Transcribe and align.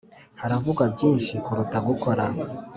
haravugwa 0.41 0.83
byinshi 0.93 1.33
kuruta 1.45 1.77
gukora 1.87 2.23